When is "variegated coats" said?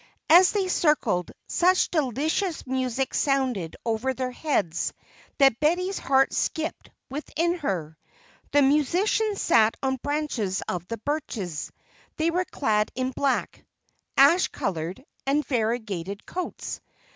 15.45-16.81